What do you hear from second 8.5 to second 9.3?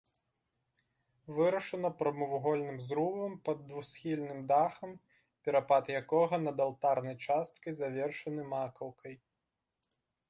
макаўкай.